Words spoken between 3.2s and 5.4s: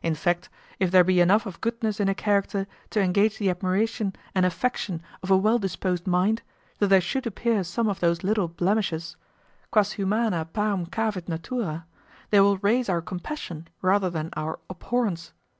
the admiration and affection of a